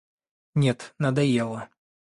[0.55, 1.69] Нет, надоело.